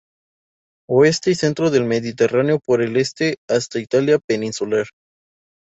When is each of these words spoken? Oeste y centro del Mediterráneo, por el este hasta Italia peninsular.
Oeste 0.89 1.29
y 1.29 1.35
centro 1.35 1.69
del 1.69 1.83
Mediterráneo, 1.85 2.57
por 2.59 2.81
el 2.81 2.97
este 2.97 3.37
hasta 3.47 3.77
Italia 3.77 4.17
peninsular. 4.17 4.87